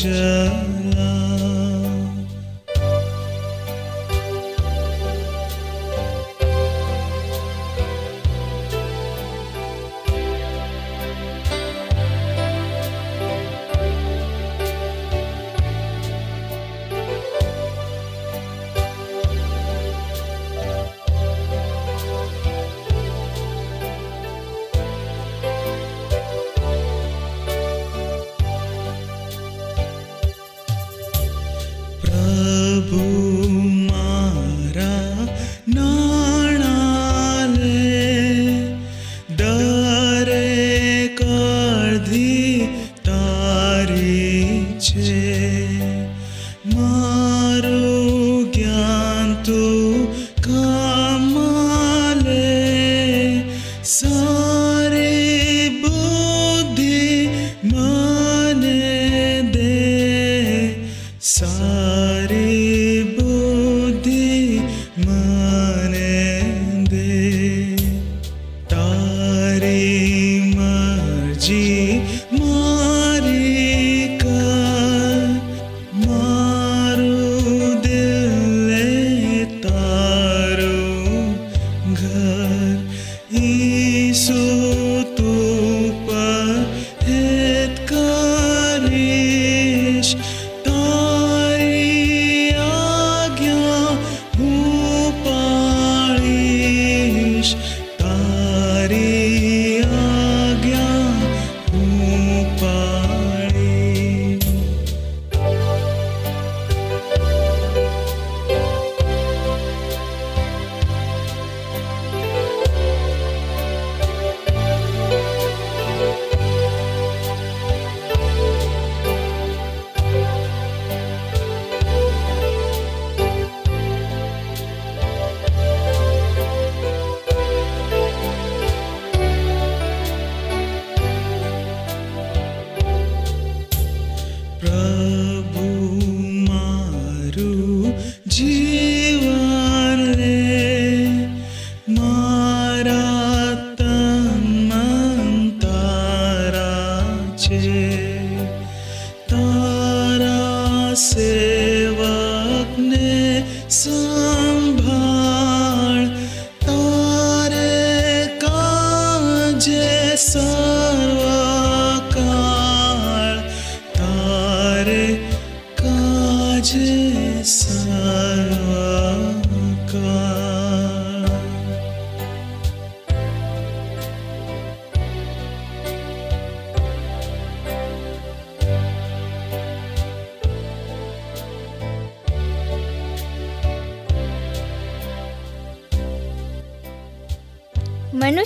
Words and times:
future. 0.00 0.39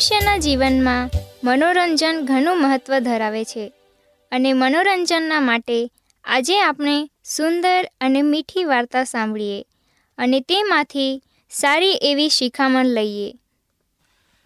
મનુષ્યના 0.05 0.39
જીવનમાં 0.39 1.11
મનોરંજન 1.45 2.21
ઘણું 2.25 2.63
મહત્ત્વ 2.63 2.99
ધરાવે 2.99 3.45
છે 3.45 3.73
અને 4.33 4.53
મનોરંજનના 4.53 5.41
માટે 5.41 5.91
આજે 6.25 6.61
આપણે 6.61 7.11
સુંદર 7.25 7.91
અને 8.01 8.23
મીઠી 8.23 8.65
વાર્તા 8.65 9.05
સાંભળીએ 9.05 9.65
અને 10.19 10.41
તેમાંથી 10.41 11.23
સારી 11.51 11.91
એવી 11.91 12.29
શિખામણ 12.29 12.85
લઈએ. 12.85 13.35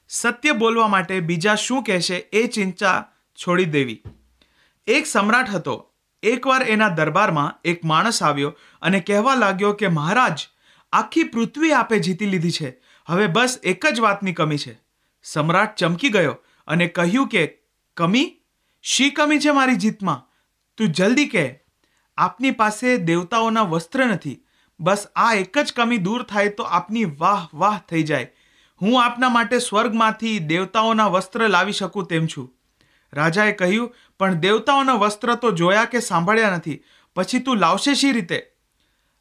સત્ય 0.09 0.53
બોલવા 0.53 0.89
માટે 0.89 1.21
બીજા 1.21 1.55
શું 1.55 1.83
કહેશે 1.83 2.17
એ 2.17 2.47
ચિંતા 2.47 3.09
છોડી 3.35 3.65
દેવી. 3.65 4.03
એક 4.87 5.07
સમ્રાટ 5.07 5.51
હતો. 5.51 5.93
એકવાર 6.23 6.63
એના 6.63 6.89
દરબારમાં 6.89 7.61
એક 7.65 7.85
માણસ 7.85 8.23
આવ્યો 8.23 8.59
અને 8.83 9.01
કહેવા 9.01 9.35
લાગ્યો 9.35 9.73
કે, 9.73 9.89
મહારાજ, 9.89 10.49
આખી 10.93 11.25
પૃથ્વી 11.25 11.73
આપે 11.73 11.99
જીતી 11.99 12.27
લીધી 12.27 12.51
છે. 12.51 12.83
હવે 13.07 13.27
બસ 13.27 13.59
એક 13.63 13.87
જ 13.87 14.01
વાતની 14.01 14.33
કમી 14.33 14.59
છે. 14.59 14.88
સમ્રાટ 15.23 15.77
ચમકી 15.77 16.09
ગયો 16.09 16.37
અને 16.67 16.87
કહ્યું 16.87 17.29
કે, 17.29 17.59
કમી, 17.97 18.41
શી 18.83 19.11
કમી 19.11 19.39
છે 19.39 19.51
મારી 19.51 19.75
જીતમાં? 19.75 20.29
તું 20.77 20.89
જલ્દી 20.89 21.27
કહે. 21.27 21.61
આપની 22.19 22.51
પાસે 22.51 22.97
દેવતાઓના 22.97 23.63
વસ્ત્ર 23.63 24.07
નથી. 24.07 24.45
બસ 24.81 25.07
આ 25.17 25.35
એક 25.35 25.59
જ 25.59 25.73
કમી 25.73 25.97
દૂર 25.97 26.23
થાય 26.23 26.49
તો 26.49 26.63
આપની 26.63 27.05
વાહ 27.05 27.49
વાહ 27.55 27.81
થઈ 27.89 28.03
જાય. 28.03 28.33
હું 28.83 29.05
આપના 29.05 29.29
માટે 29.29 29.59
સ્વર્ગમાંથી 29.59 30.39
દેવતાઓના 30.39 31.07
વસ્ત્ર 31.07 31.49
લાવી 31.49 31.73
શકું 31.73 32.07
તેમ 32.07 32.27
છું. 32.27 32.55
રાજાએ 33.13 33.53
કહ્યું, 33.53 33.95
પણ 34.19 34.35
દેવતાઓના 34.35 34.93
વસ્ત્ર 34.93 35.35
તો 35.35 35.51
જોયા 35.51 35.85
કે 35.85 36.01
સાંભળ્યા 36.01 36.51
નથી. 36.51 36.83
પછી 37.17 37.39
તું 37.39 37.57
લાવશે 37.57 37.95
શી 37.95 38.13
રીતે? 38.13 38.51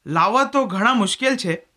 લાવવા 0.05 0.43
તો 0.43 0.65
ઘણા 0.65 0.93
મુશ્કેલ 0.93 1.35
છે. 1.35 1.67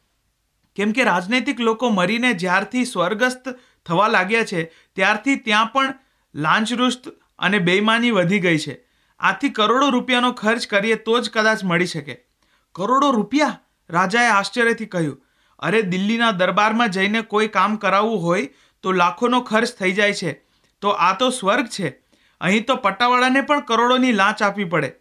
કેમ 0.77 0.93
કે 0.93 1.05
રાજનૈતિક 1.05 1.61
લોકો 1.61 1.91
મરીને 1.91 2.33
જ્યારથી 2.33 2.85
સ્વર્ગસ્થ 2.85 3.49
થવા 3.87 4.09
લાગ્યા 4.09 4.45
છે, 4.45 4.65
ત્યારથી 4.65 5.37
ત્યાં 5.37 5.67
પણ 5.67 5.95
લાંચરુસ્ત 6.35 7.09
અને 7.39 7.59
બેઈમાની 7.59 8.11
વધી 8.11 8.41
ગઈ 8.41 8.59
છે. 8.59 8.85
આથી 9.19 9.49
કરોડો 9.49 9.89
રૂપિયાનો 9.89 10.33
ખર્ચ 10.33 10.67
કરીએ 10.67 10.95
તો 10.95 11.21
જ 11.21 11.31
કદાચ 11.31 11.65
મળી 11.65 11.87
શકે. 11.87 12.25
કરોડો 12.73 13.11
રૂપિયા? 13.11 13.61
રાજાએ 13.91 14.27
આશ્ચર્યથી 14.27 14.87
કહ્યું, 14.87 15.27
અરે, 15.59 15.83
દિલ્હીના 15.83 16.31
દરબારમાં 16.31 16.89
જઈને 16.89 17.21
કોઈ 17.21 17.49
કામ 17.49 17.77
કરાવવું 17.77 18.23
હોય 18.23 18.49
તો 18.83 18.93
લાખોનો 18.93 19.41
ખર્ચ 19.41 19.75
થઈ 19.75 19.93
જાય 19.93 20.13
છે. 20.13 20.33
તો 20.81 20.89
આ 20.89 21.17
તો 21.19 21.31
સ્વર્ગ 21.31 21.67
છે. 21.67 22.03
અહીં 22.41 22.67
તો 22.67 22.77
પટ્ટાવાળાને 22.77 23.41
પણ 23.41 23.61
કરોડોની 23.61 24.13
લાંચ 24.13 24.43
આપવી 24.43 24.65
પડે. 24.65 24.93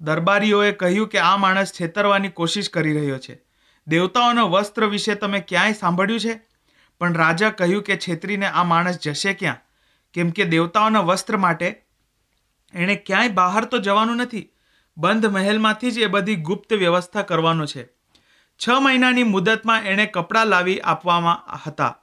દરબારીઓએ 0.00 0.72
કહ્યું 0.72 1.08
કે 1.08 1.18
આ 1.18 1.36
માણસ 1.36 1.72
છેતરવાની 1.72 2.28
કોશિશ 2.28 2.70
કરી 2.70 2.92
રહ્યો 2.92 3.18
છે. 3.18 3.42
દેવતાઓના 3.86 4.42
વસ્ત્ર 4.42 4.86
વિશે 4.86 5.14
તમે 5.14 5.40
ક્યાંય 5.40 5.72
સાંભળ્યું 5.72 6.20
છે? 6.20 6.40
પણ 7.00 7.14
રાજા 7.14 7.50
કહ્યું 7.50 7.82
કે 7.82 7.96
છેતરીને 7.96 8.46
આ 8.46 8.64
માણસ 8.64 8.98
જશે 8.98 9.32
ક્યાં? 9.32 9.56
કેમ 10.14 10.30
કે 10.30 10.44
દેવતાઓના 10.44 11.00
વસ્ત્ર 11.00 11.36
માટે 11.36 11.82
એણે 12.74 12.94
ક્યાંય 12.94 13.28
બહાર 13.28 13.64
તો 13.64 13.78
જવાનું 13.78 14.16
નથી. 14.16 14.48
બંધ 14.96 15.26
મહેલમાંથી 15.26 15.90
જ 15.90 15.98
એ 15.98 16.06
બધી 16.06 16.36
ગુપ્ત 16.36 16.72
વ્યવસ્થા 16.72 17.22
કરવાનો 17.22 17.66
છે. 17.66 17.86
છ 18.58 18.68
મહિનાની 18.80 19.22
મુદતમાં 19.22 19.82
એણે 19.82 20.06
કપડાં 20.06 20.46
લાવી 20.46 20.80
આપવામાં 20.80 21.58
હતા. 21.66 21.98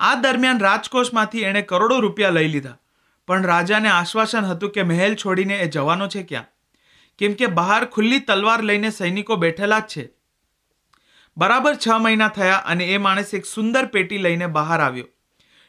આ 0.00 0.14
દરમિયાન 0.14 0.60
રાજકોષમાંથી 0.60 1.40
એણે 1.42 1.62
કરોડો 1.62 2.00
રૂપિયા 2.00 2.30
લઈ 2.30 2.48
લીધા. 2.48 2.78
પણ 3.26 3.42
રાજાને 3.42 3.88
આશ્વાસન 3.88 4.44
હતું 4.44 4.70
કે 4.70 4.82
મહેલ 4.82 5.14
છોડીને 5.14 5.56
એ 5.56 5.68
જવાનો 5.68 6.08
છે 6.08 6.22
ક્યાં? 6.22 6.44
કેમ 7.18 7.32
કે 7.32 7.46
બહાર 7.46 7.84
ખુલ્લી 7.84 8.18
તલવાર 8.18 8.62
લઈને 8.62 8.90
સૈનિકો 8.90 9.36
બેઠેલા 9.36 9.78
જ 9.78 9.82
છે. 9.82 10.19
બરાબર 11.36 11.74
છ 11.74 11.88
મહિના 11.88 12.28
થયા 12.28 12.56
અને 12.56 12.84
એ 12.84 12.98
માણસ 12.98 13.34
એક 13.34 13.46
સુંદર 13.46 13.86
પેટી 13.86 14.18
લઈને 14.18 14.46
બહાર 14.46 14.80
આવ્યો. 14.80 15.04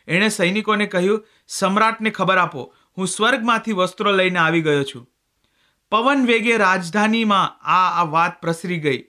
એણે 0.08 0.30
સૈનિકોને 0.30 0.86
કહ્યું, 0.86 1.28
સમ્રાટને 1.48 2.10
ખબર 2.10 2.38
આપો, 2.38 2.75
હું 2.98 3.08
સ્વર્ગમાંથી 3.08 3.72
વસ્ત્રો 3.72 4.12
લઈને 4.12 4.40
આવી 4.40 4.62
ગયો 4.62 4.84
છું. 4.84 5.08
પવન 5.92 6.25
વેગે 6.25 6.58
રાજધાનીમાં 6.58 7.60
આ 7.62 8.02
આ 8.02 8.04
વાત 8.04 8.42
પ્રસરી 8.42 8.80
ગઈ. 8.80 9.04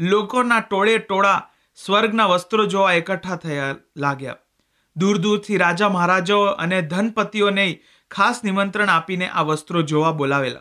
લોકોના 0.00 0.60
ટોળે 0.60 0.98
ટોળા 0.98 1.50
સ્વર્ગના 1.74 2.26
વસ્ત્રો 2.26 2.66
જોવા 2.66 2.92
એકઠા 2.92 3.36
થયા 3.36 3.74
લાગ્યા. 3.96 4.36
દૂર 4.96 5.18
દૂરથી 5.18 5.56
રાજા 5.56 5.88
મહારાજાઓ 5.88 6.44
અને 6.44 6.82
ધનપતિઓને 6.82 7.82
ખાસ 8.10 8.44
નિમંત્રણ 8.44 8.88
આપીને 8.88 9.28
આ 9.28 9.42
વસ્ત્રો 9.42 9.82
જોવા 9.82 10.12
બોલાવેલા. 10.12 10.60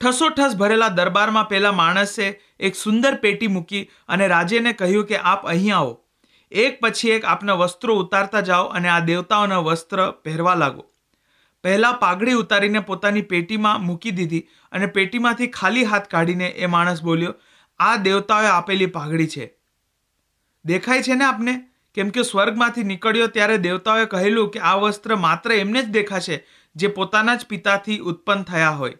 ઠસોઠસ 0.00 0.56
ભરેલા 0.56 0.88
દરબારમાં 0.88 1.46
પેલા 1.48 1.72
માણસે 1.72 2.26
એક 2.60 2.74
સુંદર 2.74 3.14
પેટી 3.14 3.48
મૂકી 3.48 3.84
અને 4.08 4.26
રાજેને 4.28 4.72
કહ્યું 4.72 5.06
કે, 5.06 5.20
આપ 5.22 5.46
અહીં 5.46 5.76
આવો. 5.76 5.94
એક 6.52 6.74
પછી 6.82 7.12
એક 7.14 7.24
આપના 7.24 7.54
વસ્ત્રો 7.54 7.96
ઉતારતા 7.96 8.42
જાઓ 8.48 8.66
અને 8.78 8.88
આ 8.88 9.00
દેવતાઓના 9.00 9.60
વસ્ત્ર 9.60 10.02
પહેરવા 10.24 10.54
લાગો. 10.54 10.84
પહેલા 11.64 11.92
પાઘડી 12.02 12.34
ઉતારીને 12.40 12.80
પોતાની 12.80 13.22
પેટીમાં 13.22 13.86
મૂકી 13.86 14.12
દીધી 14.18 14.42
અને 14.72 14.86
પેટીમાંથી 14.98 15.48
ખાલી 15.48 15.86
હાથ 15.92 16.10
કાઢીને 16.10 16.50
એ 16.50 16.70
માણસ 16.74 17.02
બોલ્યો, 17.02 17.32
આ 17.80 17.96
દેવતાઓએ 17.96 18.52
આપેલી 18.52 18.92
પાઘડી 18.98 19.26
છે. 19.26 19.48
દેખાય 20.64 21.02
છે 21.02 21.18
ને 21.22 21.28
આપને? 21.30 21.56
કેમ 21.96 22.10
કે 22.10 22.26
સ્વર્ગમાંથી 22.30 22.86
નીકળ્યો 22.92 23.32
ત્યારે 23.38 23.58
દેવતાઓએ 23.66 24.06
કહેલું 24.06 24.52
કે 24.52 24.62
આ 24.62 24.76
વસ્ત્ર 24.76 25.18
માત્ર 25.24 25.58
એમને 25.58 25.82
જ 25.82 25.98
દેખાશે 25.98 26.40
જે 26.76 26.94
પોતાના 27.00 27.36
જ 27.36 27.52
પિતાથી 27.54 28.00
ઉત્પન્ન 28.12 28.48
થયા 28.52 28.78
હોય. 28.84 28.96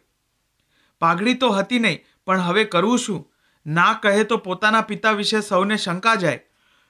પાઘડી 1.00 1.34
તો 1.34 1.48
હતી 1.48 1.78
નહીં, 1.78 2.04
પણ 2.26 2.40
હવે 2.40 2.64
કરવું 2.64 2.98
શું? 2.98 3.32
ના 3.66 3.92
કહે 3.92 4.24
તો 4.24 4.36
પોતાના 4.36 4.80
પિતા 4.80 5.10
વિશે 5.10 5.40
સૌને 5.40 5.76
શંકા 5.76 6.14
જાય. 6.14 6.40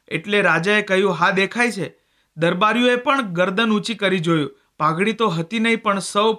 એટલે 0.08 0.42
રાજાએ 0.42 0.82
કહ્યું, 0.82 1.12
હા, 1.12 1.30
દેખાય 1.30 1.70
છે. 1.70 1.94
દરબારીઓએ 2.36 2.96
પણ 2.96 3.22
ગરદન 3.22 3.70
ઊંચી 3.70 3.94
કરી 3.94 4.18
જોયું. 4.18 4.50
પાઘડી 4.78 5.12
તો 5.12 5.28
હતી 5.28 5.58
નહીં, 5.58 5.82
પણ 5.82 5.98
સૌ 5.98 6.34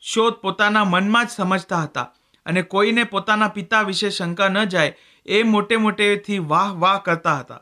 શોધ 0.00 0.34
પોતાના 0.34 0.84
મનમાં 0.84 1.26
જ 1.26 1.28
સમજતા 1.28 1.82
હતા. 1.82 2.14
અને 2.46 2.62
કોઈને 2.62 3.04
પોતાના 3.04 3.48
પિતા 3.48 3.82
વિશે 3.82 4.10
શંકા 4.10 4.48
ન 4.48 4.64
જાય, 4.64 4.94
એ 5.26 5.42
મોટે 5.42 5.76
મોટેથી 5.76 6.38
વાહ 6.38 6.72
વાહ 6.72 6.98
કરતા 6.98 7.38
હતા. 7.38 7.60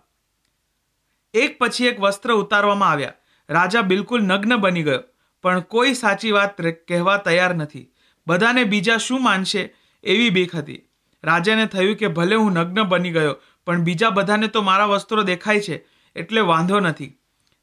એક 1.35 1.59
પછી 1.59 1.87
એક 1.87 2.01
વસ્ત્ર 2.01 2.33
ઉતારવામાં 2.33 2.91
આવ્યા. 2.91 3.13
રાજા 3.51 3.81
બિલકુલ 3.81 4.23
નગ્ન 4.23 4.57
બની 4.57 4.83
ગયો. 4.83 5.03
પણ 5.43 5.61
કોઈ 5.61 5.95
સાચી 5.95 6.31
વાત 6.31 6.63
કહેવા 6.63 7.17
તૈયાર 7.17 7.55
નથી. 7.55 7.93
બધાને 8.26 8.64
બીજા 8.64 8.96
શું 8.96 9.23
માનશે 9.23 9.75
એવી 10.05 10.31
બીક 10.31 10.56
હતી. 10.56 10.82
રાજાને 11.25 11.67
થયું 11.67 11.94
કે 11.94 12.08
ભલે 12.08 12.34
હું 12.34 12.52
નગ્ન 12.52 12.82
બની 12.82 13.11
ગયો, 13.11 13.37
પણ 13.67 13.81
બીજા 13.81 14.11
બધાને 14.11 14.46
તો 14.46 14.62
મારા 14.62 14.84
વસ્ત્રો 14.84 15.23
દેખાય 15.23 15.61
છે, 15.61 15.84
એટલે 16.17 16.40
વાંધો 16.40 16.81
નથી. 16.81 17.19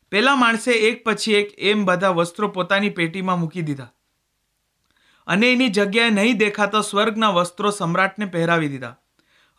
પેલા 0.10 0.36
માણસે 0.36 0.71
એક 0.71 1.04
પછી 1.04 1.33
એક 1.33 1.54
એમ 1.57 1.86
બધા 1.86 2.10
વસ્ત્રો 2.10 2.48
પોતાની 2.48 2.89
પેટીમાં 2.89 3.39
મૂકી 3.39 3.62
દીધા. 3.62 3.94
અને 5.28 5.52
એની 5.52 5.69
જગ્યાએ 5.69 6.09
નહીં 6.09 6.38
દેખાતા 6.38 6.81
સ્વર્ગના 6.81 7.30
વસ્ત્રો 7.30 7.71
સમ્રાટને 7.71 8.26
પહેરાવી 8.26 8.68
દીધા. 8.68 8.97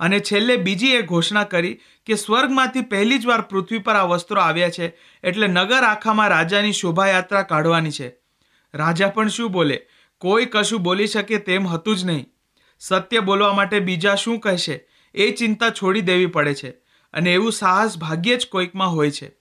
અને 0.00 0.20
છેલ્લે 0.20 0.56
બીજી 0.56 0.90
એ 0.90 1.02
ઘોષણા 1.02 1.44
કરી 1.44 1.80
કે 2.06 2.14
સ્વર્ગમાંથી 2.14 2.80
પહેલી 2.80 3.18
જ 3.18 3.26
વાર 3.26 3.40
પૃથ્વી 3.40 3.78
પર 3.78 3.96
આ 3.96 4.04
વસ્ત્રો 4.04 4.40
આવ્યા 4.40 4.68
છે, 4.68 4.96
એટલે 5.24 5.46
નગર 5.46 5.82
આખામાં 5.84 6.28
રાજાની 6.28 6.72
શોભાયાત્રા 6.72 7.42
કાઢવાની 7.42 7.90
છે. 7.90 8.08
રાજા 8.74 9.08
પણ 9.08 9.28
શું 9.28 9.52
બોલે? 9.52 9.86
કોઈ 10.18 10.46
કશું 10.46 10.82
બોલી 10.82 11.06
શકે 11.06 11.38
તેમ 11.38 11.66
હતું 11.66 11.96
જ 11.96 12.04
નહીં. 12.04 12.26
સત્ય 12.78 13.20
બોલવા 13.20 13.52
માટે 13.52 13.80
બીજા 13.80 14.14
શું 14.14 14.40
કહેશે? 14.40 14.86
એ 15.14 15.30
ચિંતા 15.30 15.70
છોડી 15.70 16.00
દેવી 16.00 16.26
પડે 16.26 16.54
છે 16.54 16.70
અને 17.14 17.34
એવું 17.34 17.52
સાહસ 17.52 17.98
ભાગ્યે 17.98 18.36
જ 18.36 18.48
કોઈકમાં 18.48 18.88
હોય 18.88 19.10
છે. 19.10 19.32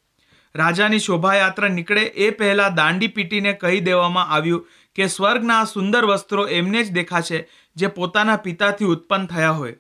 રાજાની 0.56 1.00
શોભાયાત્રા 1.00 1.68
નીકળે 1.68 2.02
એ 2.02 2.30
પહેલાં 2.30 2.76
દાંડી 2.76 3.08
પીટીને 3.08 3.54
કહી 3.54 3.80
દેવામાં 3.80 4.28
આવ્યું 4.28 4.68
કે 4.96 5.08
સ્વર્ગના 5.08 5.64
સુંદર 5.64 6.06
વસ્ત્રો 6.06 6.48
એમને 6.48 6.84
જ 6.84 6.92
દેખાશે 6.92 7.50
જે 7.76 7.88
પોતાના 7.88 8.36
પિતાથી 8.36 8.86
ઉત્પન્ન 8.86 9.26
થયા 9.26 9.52
હોય. 9.52 9.76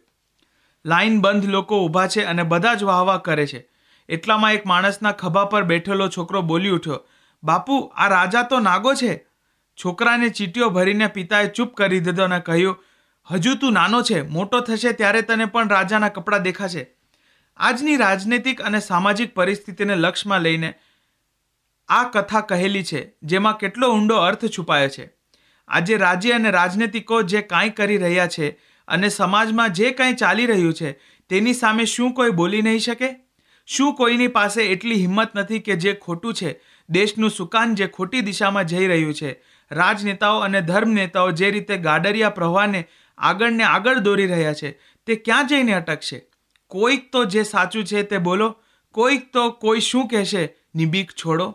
લાઈન 0.86 1.22
બંધ 1.22 1.46
લોકો 1.46 1.86
ઊભા 1.86 2.08
છે 2.08 2.24
અને 2.24 2.44
બધા 2.44 2.74
જ 2.74 2.84
વાહવા 2.84 3.18
કરે 3.18 3.48
છે. 3.48 3.68
એટલામાં 4.10 4.54
એક 4.54 4.66
માણસના 4.66 5.12
ખભા 5.12 5.46
પર 5.46 5.64
બેઠેલો 5.64 6.08
છોકરો 6.08 6.42
બોલી 6.42 6.70
ઉઠ્યો, 6.70 7.08
બાપુ, 7.44 7.92
આ 7.96 8.08
રાજા 8.08 8.44
તો 8.44 8.60
નાગો 8.60 8.94
છે? 8.94 9.26
છોકરાને 9.78 10.30
ચીટીઓ 10.30 10.70
ભરીને 10.70 11.08
પિતાએ 11.08 11.48
ચૂપ 11.48 11.74
કરી 11.74 12.00
દીધો 12.00 12.24
અને 12.24 12.40
કહ્યું, 12.40 12.84
હજુ 13.32 13.56
તું 13.56 13.74
નાનો 13.74 14.02
છે, 14.02 14.22
મોટો 14.22 14.60
થશે 14.60 14.92
ત્યારે 14.92 15.22
તને 15.22 15.46
પણ 15.46 15.70
રાજાના 15.70 16.08
કપડાં 16.08 16.42
દેખાશે. 16.42 16.88
આજની 17.58 17.98
રાજનૈતિક 17.98 18.62
અને 18.62 18.80
સામાજિક 18.80 19.34
પરિસ્થિતિને 19.34 19.96
લક્ષમાં 19.96 20.42
લઈને 20.42 20.74
આ 21.90 22.04
કથા 22.04 22.42
કહેલી 22.42 22.84
છે, 22.84 23.14
જેમાં 23.24 23.58
કેટલો 23.58 23.94
ઊંડો 23.94 24.16
અર્થ 24.16 24.46
છુપાયો 24.46 24.90
છે. 24.90 25.10
આજે 25.68 25.98
રાજ્ય 25.98 26.32
અને 26.32 26.52
રાજનૈતિકો 26.52 27.22
જે 27.22 27.42
કાંઈ 27.42 27.70
કરી 27.70 27.98
રહ્યા 27.98 28.28
છે 28.28 28.60
અને 28.88 29.10
સમાજમાં 29.10 29.70
જે 29.70 29.92
કાંઈ 29.92 30.14
ચાલી 30.14 30.46
રહ્યું 30.46 30.74
છે, 30.74 30.92
તેની 31.30 31.54
સામે 31.54 31.86
શું 31.86 32.14
કોઈ 32.14 32.30
બોલી 32.30 32.62
નહીં 32.62 32.80
શકે? 32.80 33.16
શું 33.66 33.96
કોઈની 33.96 34.28
પાસે 34.28 34.64
એટલી 34.64 34.96
હિંમત 34.96 35.36
નથી 35.36 35.60
કે 35.60 35.76
જે 35.76 35.94
ખોટું 35.94 36.34
છે? 36.34 36.60
દેશનું 36.90 37.30
સુકાન 37.30 37.76
જે 37.76 37.88
ખોટી 37.88 38.22
દિશામાં 38.22 38.64
જઈ 38.64 38.88
રહ્યું 38.88 39.14
છે 39.14 39.53
રાજનેતાઓ 39.74 40.40
અને 40.40 40.62
ધર્મ 40.62 40.94
નેતાઓ 40.94 41.32
જે 41.32 41.52
રીતે 41.52 41.78
ગાડરિયા 41.78 42.30
પ્રવાહને 42.30 42.84
આગળને 43.18 43.64
આગળ 43.64 44.00
દોરી 44.00 44.28
રહ્યા 44.28 44.54
છે, 44.54 44.72
તે 45.08 45.16
ક્યાં 45.16 45.48
જઈને 45.48 45.74
અટકશે? 45.74 46.20
કોઈક 46.68 47.12
તો 47.12 47.26
જે 47.26 47.44
સાચું 47.44 47.84
છે 47.84 48.04
તે 48.04 48.18
બોલો, 48.18 48.56
કોઈક 48.92 49.34
તો 49.34 49.52
કોઈ 49.52 49.80
શું 49.80 50.08
કહેશે 50.08 50.44
નિબીક 50.76 51.12
છોડો. 51.12 51.48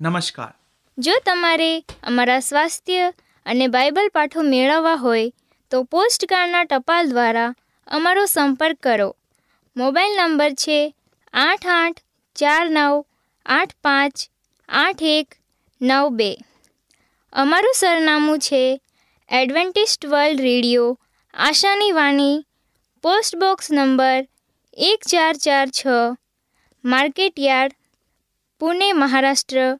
નમસ્કાર. 0.00 0.52
જો 0.98 1.12
તમારે 1.26 1.84
અમારા 2.02 2.40
સ્વાસ્થ્ય 2.40 3.12
અને 3.46 3.66
બાઇબલ 3.66 4.08
પાઠો 4.14 4.42
મેળવવા 4.42 4.94
હોય, 4.94 5.30
તો 5.70 5.82
પોસ્ટકાર્ડના 5.82 6.64
ટપાલ 6.64 7.08
દ્વારા 7.08 7.54
અમારો 7.86 8.24
સંપર્ક 8.26 8.78
કરો. 8.82 9.16
મોબાઈલ 9.76 10.16
નંબર 10.16 10.50
છે 10.50 10.94
આઠ 11.34 11.66
આઠ 11.66 12.00
ચાર 12.36 12.70
નવ 12.70 13.04
આઠ 13.46 13.74
પાંચ 13.84 14.14
આઠ 14.68 15.02
એક 15.02 15.34
નવ 15.80 16.08
બે. 16.10 16.30
અમારું 17.32 17.74
સરનામું 17.76 18.38
છે 18.38 18.80
એડવેન્ટિસ્ટ 19.28 20.06
વર્લ્ડ 20.06 20.40
રેડિયો, 20.40 20.98
આશાની 21.34 21.92
વાણી, 21.92 22.46
પોસ્ટ 23.02 23.36
બોક્સ 23.36 23.70
નંબર 23.70 24.28
એક 24.72 25.08
ચાર 25.08 25.36
ચાર 25.36 25.68
છ, 25.68 25.86
market 26.84 27.34
yard, 27.38 27.72
Pune, 28.58 28.92
Maharashtra, 28.92 29.78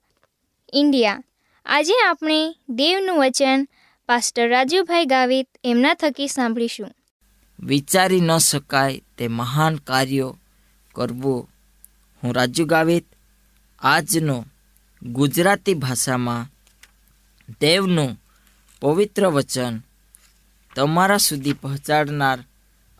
India. 0.72 1.22
આજે 1.66 1.92
આપણે 2.08 2.54
દેવનું 2.68 3.18
વચન 3.18 3.68
પાસ્ટર 4.08 4.48
રાજુભાઈ 4.48 5.04
ગાવિત 5.04 5.48
એમના 5.64 5.94
થકી 5.94 6.28
સાંભળીશું. 6.28 6.90
વિચારી 7.60 8.20
ન 8.20 8.38
શકાય 8.38 9.02
તે 9.18 9.28
મહાન 9.28 9.76
કાર્યો 9.76 10.38
કરવું. 10.94 11.50
હું 12.22 12.34
રાજુ 12.34 12.64
ગાવિત, 12.64 13.06
આજનો 13.78 14.44
ગુજરાતી 15.02 15.74
ભાષામાં 15.74 16.59
દેવનું 17.60 18.20
પવિત્ર 18.80 19.26
વચન 19.26 19.80
તમારા 20.76 21.16
સુધી 21.16 21.52
પહોંચાડનાર 21.52 22.44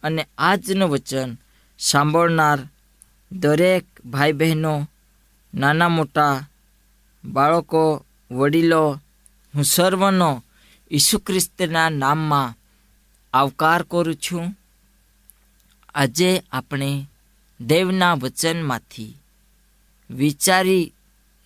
અને 0.02 0.26
આજનું 0.38 0.90
વચન 0.90 1.36
સાંભળનાર 1.78 2.58
દરેક 3.32 4.06
ભાઈ 4.06 4.32
બહેનો 4.32 4.88
નાના 5.54 5.88
મોટા 5.88 6.46
બાળકો, 7.24 8.06
વડીલો, 8.30 9.00
હું 9.54 9.64
સર્વનો 9.64 10.44
ઈસુ 10.90 11.18
ખ્રિસ્તના 11.18 11.88
નામમાં 11.88 12.54
આવકાર 13.32 13.82
કરું 13.82 14.14
છું. 14.14 14.56
આજે 15.94 16.42
આપણે 16.52 17.06
દેવના 17.60 18.14
વચનમાંથી 18.14 19.16
વિચારી 20.10 20.92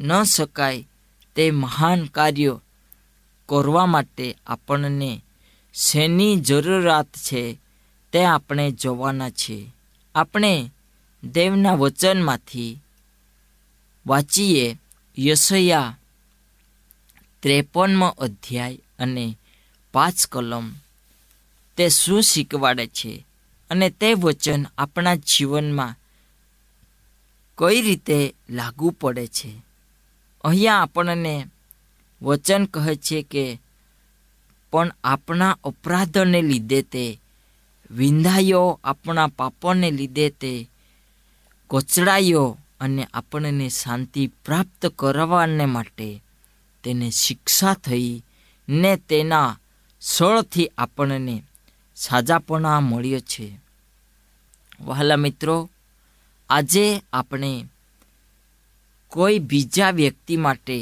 ન 0.01 0.23
શકાય 0.23 0.89
તે 1.35 1.51
મહાન 1.51 2.07
કાર્યો 2.07 2.63
કરવા 3.49 3.87
માટે 3.87 4.37
આપણને 4.47 5.23
શેની 5.75 6.37
જરૂરિયાત 6.37 7.07
છે 7.07 7.59
તે 8.13 8.25
આપણે 8.25 8.71
જોવાના 8.71 9.31
છે 9.31 9.73
આપણે 10.15 10.71
દેવના 11.25 11.75
વચનમાંથી 11.75 12.81
વાંચીએ 14.07 14.79
યશયા 15.19 15.99
ત્રેપનમો 17.43 18.09
અધ્યાય 18.09 18.79
અને 18.99 19.39
પાંચ 19.93 20.27
કલમ. 20.27 20.73
તે 21.77 21.89
શું 21.89 22.23
શીખવાડે 22.23 22.87
છે 22.87 23.27
અને 23.71 23.91
તે 23.91 24.15
વચન 24.15 24.67
આપણા 24.79 25.15
જીવનમાં 25.15 25.95
કઈ 27.59 27.83
રીતે 27.83 28.35
લાગુ 28.51 28.91
પડે 28.91 29.27
છે? 29.27 29.63
અહીંયા 30.45 30.83
આપણને 30.83 31.47
વચન 32.25 32.65
કહે 32.65 32.97
છે 32.97 33.23
કે, 33.23 33.61
પણ 34.73 34.91
આપણા 35.05 35.59
અપરાધને 35.65 36.43
લીધે 36.43 36.83
તે, 36.83 37.21
વિંધાયો 37.91 38.81
આપણા 38.85 39.27
પાપોને 39.27 39.91
લીધે 39.91 40.31
તે, 40.31 40.69
કોચડાયો 41.69 42.59
અને 42.81 43.07
આપણને 43.15 43.69
શાંતિ 43.69 44.27
પ્રાપ્ત 44.45 44.87
કરવાને 44.87 45.67
માટે 45.67 46.23
તેને 46.85 47.11
શિક્ષા 47.11 47.75
થઈ 47.75 48.23
ને 48.69 48.97
તેના 48.97 49.59
સળથી 50.01 50.71
આપણને 50.79 51.43
સાજાપણા 51.97 52.81
મળ્યો 52.81 53.21
છે. 53.21 53.59
વહાલા 54.81 55.17
મિત્રો, 55.17 55.71
આજે 56.51 57.03
આપણે 57.13 57.67
કોઈ 59.09 59.39
બીજા 59.39 59.91
વ્યક્તિ 59.91 60.37
માટે 60.37 60.79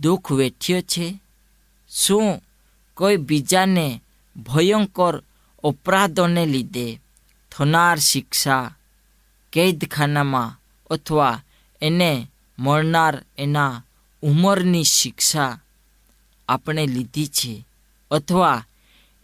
દુઃખ 0.00 0.32
વેઠ્યો 0.32 0.80
છે. 0.80 1.20
શું 1.90 2.42
કોઈ 2.94 3.16
બીજાને 3.16 4.02
ભયંકર 4.36 5.22
અપરાધોને 5.64 6.46
લીધે 6.46 7.00
થનાર 7.52 7.98
શિક્ષા, 7.98 8.74
કેદખાનામાં 9.52 10.58
અથવા 10.90 11.42
એને 11.82 12.28
મળનાર 12.58 13.22
એના 13.38 13.82
ઉંમરની 14.22 14.84
શિક્ષા 14.84 15.60
આપણે 16.48 16.86
લીધી 16.86 17.26
છે 17.26 17.64
અથવા 18.10 18.66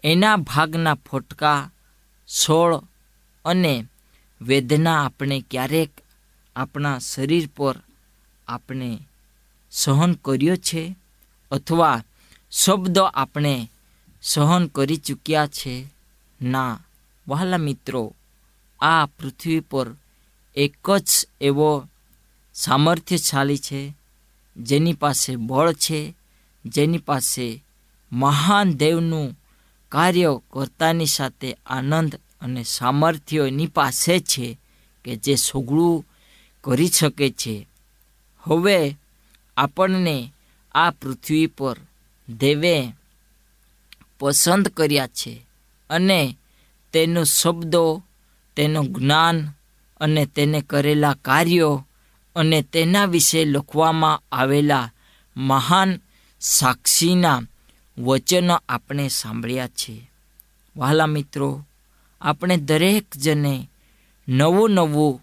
એના 0.05 0.37
ભાગના 0.37 0.95
ફોટકા 0.95 1.71
સોળ 2.29 2.73
અને 3.45 3.85
વેદના 4.41 5.05
આપણે 5.05 5.45
ક્યારેક 5.51 5.91
આપણા 6.57 6.99
શરીર 6.99 7.49
પર 7.57 7.77
આપણે 8.49 9.08
સહન 9.71 10.15
કર્યો 10.15 10.57
છે 10.57 10.97
અથવા 11.51 12.03
શબ્દો 12.51 13.05
આપણે 13.05 13.71
સહન 14.23 14.67
કરી 14.67 14.97
ચૂક્યા 14.97 15.47
છે? 15.47 15.87
ના. 16.43 16.81
વહાલા 17.29 17.57
મિત્રો, 17.57 18.15
આ 18.81 19.07
પૃથ્વી 19.07 19.61
પર 19.61 19.87
એક 20.57 20.91
જ 20.99 21.27
એવો 21.41 21.89
સામર્થ્યશાળી 22.55 23.59
છે, 23.59 23.95
જેની 24.57 24.93
પાસે 24.93 25.37
બળ 25.37 25.73
છે, 25.73 26.15
જેની 26.67 26.99
પાસે 26.99 27.65
મહાન 28.13 28.73
દેવનું 28.73 29.39
કાર્ય 29.89 30.41
કરતાની 30.51 31.07
સાથે 31.07 31.57
આનંદ 31.67 32.15
અને 32.41 32.65
સામર્થ્ય 32.65 33.45
એની 33.49 33.67
પાસે 33.67 34.21
છે 34.21 34.59
કે 35.05 35.17
જે 35.17 35.35
સગળું 35.35 36.05
કરી 36.61 36.89
શકે 36.89 37.31
છે. 37.31 37.69
હવે 38.39 38.97
આપણને 39.59 40.33
આ 40.75 40.91
પૃથ્વી 40.91 41.47
પર 41.47 41.77
દેવે 42.29 42.93
પસંદ 44.21 44.69
કર્યા 44.69 45.07
છે 45.07 45.47
અને 45.91 46.39
તેનો 46.93 47.25
શબ્દો, 47.25 48.03
તેનું 48.57 48.93
જ્ઞાન 48.93 49.49
અને 50.01 50.27
તેને 50.27 50.61
કરેલા 50.61 51.17
કાર્યો 51.23 51.87
અને 52.37 52.63
તેના 52.63 53.07
વિશે 53.07 53.45
લખવામાં 53.45 54.23
આવેલા 54.33 54.93
મહાન 55.37 56.01
સાક્ષીના 56.41 57.43
વચનો 57.99 58.63
આપણે 58.69 59.09
સાંભળ્યા 59.09 59.69
છે. 59.69 60.11
વહાલા 60.77 61.07
મિત્રો, 61.07 61.67
આપણે 62.21 62.57
દરેક 62.57 63.17
જણે 63.17 63.71
નવું 64.29 64.71
નવું 64.71 65.23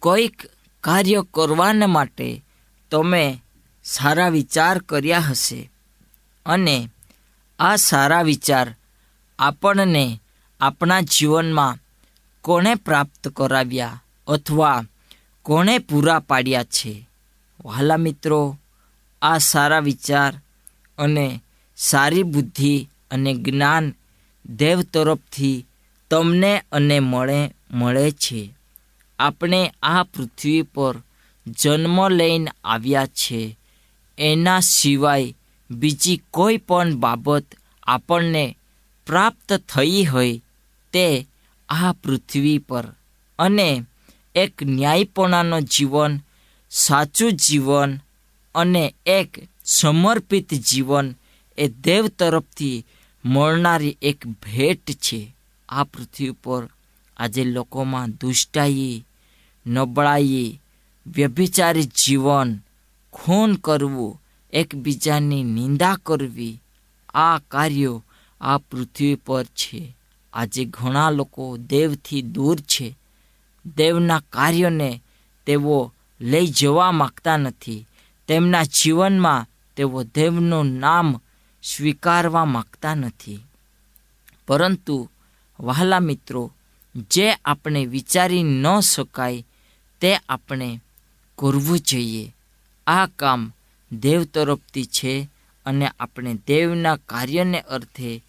કોઈક 0.00 0.42
કાર્ય 0.80 1.24
કરવાને 1.34 1.86
માટે 1.86 2.42
તમે 2.90 3.42
સારા 3.84 4.28
વિચાર 4.28 4.78
કર્યા 4.78 5.20
હશે 5.20 5.70
અને 6.46 6.88
આ 7.58 7.76
સારા 7.76 8.22
વિચાર 8.22 8.74
આપણને 9.38 10.20
આપણા 10.60 11.00
જીવનમાં 11.00 11.78
કોણે 12.40 12.74
પ્રાપ્ત 12.74 13.28
કરાવ્યા 13.28 14.02
અથવા 14.26 14.84
કોણે 15.42 15.78
પૂરા 15.78 16.18
પાડ્યા 16.18 16.64
છે? 16.64 17.08
વહાલા 17.64 17.96
મિત્રો, 17.96 18.58
આ 19.22 19.38
સારા 19.38 19.78
વિચાર 19.78 20.40
અને 20.98 21.42
સારી 21.76 22.22
બુદ્ધિ 22.22 22.88
અને 23.10 23.34
જ્ઞાન 23.34 23.94
દેવ 24.46 24.82
તરફથી 24.82 25.66
તમને 26.10 26.64
અને 26.72 27.00
મળે 27.00 27.54
મળે 27.70 28.10
છે. 28.10 28.54
આપણે 29.18 29.72
આ 29.82 30.02
પૃથ્વી 30.02 30.62
પર 30.62 31.02
જન્મ 31.46 32.08
લઈને 32.08 32.50
આવ્યા 32.64 33.06
છે. 33.06 33.58
એના 34.18 34.60
સિવાય 34.60 35.34
બીજી 35.70 36.22
કોઈ 36.30 36.56
પણ 36.56 36.96
બાબત 36.96 37.44
આપણને 37.82 38.56
પ્રાપ્ત 39.06 39.52
થઈ 39.52 40.04
હોય 40.04 40.38
તે 40.92 41.26
આ 41.68 41.92
પૃથ્વી 41.92 42.58
પર. 42.58 42.84
અને 43.38 43.84
એક 44.34 44.62
ન્યાયપણાનો 44.62 45.60
જીવન, 45.60 46.20
સાચું 46.70 47.32
જીવન 47.32 47.98
અને 48.54 48.94
એક 49.06 49.48
સમર્પિત 49.64 50.54
જીવન 50.54 51.14
એ 51.58 51.68
દેવ 51.68 52.08
તરફથી 52.08 52.86
મળનારી 53.24 53.96
એક 54.02 54.26
ભેટ 54.26 54.90
છે. 54.90 55.36
આ 55.68 55.84
પૃથ્વી 55.84 56.30
પર 56.30 56.68
આજે 57.16 57.44
લોકોમાં 57.44 58.10
દુષ્ટાઈ, 58.10 59.04
નબળાઈ 59.66 60.60
વ્યભિચારી 61.06 61.82
જીવન, 61.82 62.58
ખૂન 63.12 63.54
કરવું, 63.54 64.22
એકબીજાની 64.52 65.44
નિંદા 65.44 65.98
કરવી, 66.02 66.62
આ 67.14 67.38
કાર્યો 67.38 68.04
આ 68.40 68.58
પૃથ્વી 68.58 69.14
પર 69.14 69.44
છે. 69.44 69.96
આજે 70.32 70.64
ઘણા 70.64 71.10
લોકો 71.10 71.56
દેવથી 71.56 72.22
દૂર 72.22 72.60
છે. 72.60 72.96
દેવના 73.76 74.20
કાર્યોને 74.20 75.02
તેઓ 75.46 75.92
લઈ 76.20 76.46
જવા 76.46 76.92
માગતા 76.92 77.36
નથી. 77.36 77.86
તેમના 78.28 78.64
જીવનમાં 78.64 79.46
તેઓ 79.76 80.02
દેવનું 80.02 80.66
નામ 80.66 81.20
સ્વીકારવા 81.62 82.44
માગતા 82.44 82.94
નથી. 82.94 83.40
પરંતુ 84.48 85.08
વહાલા 85.60 86.00
મિત્રો, 86.00 86.52
જે 87.10 87.32
આપણે 87.32 87.86
વિચારી 87.86 88.42
ન 88.42 88.80
શકાય, 88.80 89.44
તે 90.00 90.16
આપણે 90.28 90.80
કરવું 91.40 91.78
જોઈએ. 91.78 92.34
આ 92.86 93.06
કામ 93.06 93.52
દેવ 93.92 94.24
તરફથી 94.24 94.84
છે 94.84 95.28
અને 95.66 95.90
આપણે 96.00 96.38
દેવના 96.46 96.96
કાર્યને 96.96 97.60
અર્થે 97.60 98.22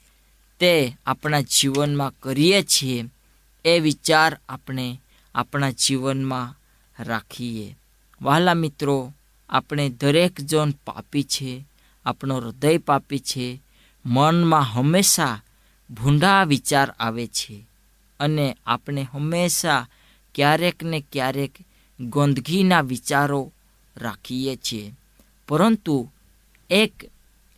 તે 0.60 0.98
આપણા 1.06 1.42
જીવનમાં 1.42 2.12
કરીએ 2.20 2.64
છીએ 2.64 3.04
એ 3.66 3.80
વિચાર 3.80 4.40
આપણે 4.50 5.02
આપણા 5.36 5.72
જીવનમાં 5.72 6.56
રાખીએ. 7.04 7.76
વહાલા 8.22 8.54
મિત્રો, 8.54 9.14
આપણે 9.50 9.90
દરેક 9.90 10.42
જણ 10.42 10.72
પાપી 10.72 11.24
છે, 11.24 11.66
આપણો 12.06 12.36
હૃદય 12.38 12.78
પાપી 12.78 13.20
છે, 13.20 13.62
મનમાં 14.06 14.62
હંમેશા 14.62 15.42
ભૂંડા 15.90 16.44
વિચાર 16.44 16.90
આવે 17.00 17.28
છે 17.28 17.68
અને 18.20 18.58
આપણે 18.66 19.08
હંમેશા 19.14 19.88
ક્યારેક 20.36 20.84
ને 20.84 21.04
ક્યારેક 21.12 21.52
ગંદકીના 22.10 22.82
વિચારો 22.82 23.52
રાખીએ 23.98 24.56
છીએ. 24.56 24.94
પરંતુ 25.48 26.10
એક 26.70 26.94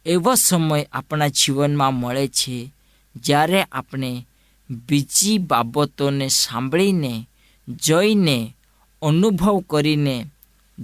એવો 0.06 0.36
સમય 0.36 0.88
આપણા 0.92 1.28
જીવનમાં 1.28 1.94
મળે 1.94 2.28
છે 2.28 2.74
જ્યારે 3.16 3.64
આપણે 3.64 4.28
બીજી 4.70 5.38
બાબતોને 5.38 6.28
સાંભળીને, 6.28 7.28
જોઈને, 7.70 8.56
અનુભવ 9.02 9.60
કરીને 9.60 10.26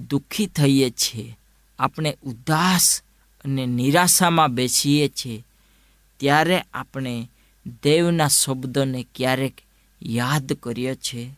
દુઃખી 0.09 0.45
થઈએ 0.45 0.89
છીએ. 0.89 1.37
આપણે 1.79 2.17
ઉદાસ 2.23 3.01
અને 3.45 3.65
નિરાશામાં 3.65 4.55
બેસીએ 4.55 5.07
છીએ. 5.07 5.43
ત્યારે 6.17 6.63
આપણે 6.73 7.29
દેવના 7.83 8.27
શબ્દોને 8.27 9.05
ક્યારેક 9.15 9.53
યાદ 10.03 10.53
કરીએ 10.53 10.95
છીએ. 10.95 11.31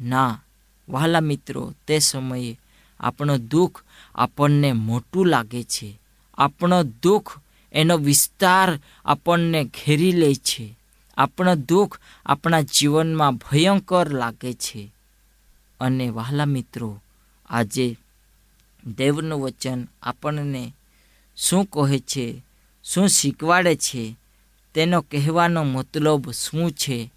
ના 0.00 0.42
વહાલા 0.90 1.20
મિત્રો, 1.20 1.74
તે 1.86 1.98
સમયે 1.98 2.58
આપણો 3.00 3.38
દુઃખ 3.38 3.82
આપણને 4.14 4.72
મોટું 4.72 5.26
લાગે 5.26 5.62
છે. 5.62 6.00
આપણો 6.38 6.82
દુઃખ 6.82 7.38
એનો 7.72 7.96
વિસ્તાર 7.96 8.78
આપણને 9.04 9.64
ઘેરી 9.64 10.12
લે 10.12 10.34
છે. 10.34 10.76
આપણો 11.16 11.54
દુઃખ 11.54 12.00
આપણા 12.26 12.60
જીવનમાં 12.60 13.34
ભયંકર 13.34 14.12
લાગે 14.12 14.52
છે. 14.52 14.92
અને 15.80 16.10
વહાલા 16.10 16.44
મિત્રો, 16.44 17.00
આજે 17.50 17.96
દેવનું 18.86 19.40
વચન 19.40 19.88
આપણને 20.02 20.74
શું 21.36 21.64
કહે 21.64 21.98
છે, 21.98 22.42
શું 22.84 23.08
શીખવાડે 23.08 23.76
છે, 23.76 24.16
તેનો 24.74 25.00
કહેવાનો 25.00 25.64
મતલબ 25.64 26.30
શું 26.30 26.72
છે, 26.72 27.10